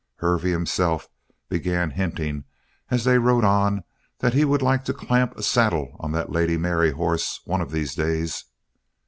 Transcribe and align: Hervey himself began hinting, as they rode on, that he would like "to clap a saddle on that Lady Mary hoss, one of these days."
Hervey 0.15 0.49
himself 0.49 1.09
began 1.47 1.91
hinting, 1.91 2.45
as 2.89 3.03
they 3.03 3.19
rode 3.19 3.43
on, 3.43 3.83
that 4.17 4.33
he 4.33 4.43
would 4.45 4.63
like 4.63 4.83
"to 4.85 4.95
clap 4.95 5.37
a 5.37 5.43
saddle 5.43 5.95
on 5.99 6.11
that 6.13 6.31
Lady 6.31 6.57
Mary 6.57 6.91
hoss, 6.93 7.39
one 7.45 7.61
of 7.61 7.69
these 7.69 7.93
days." 7.93 8.45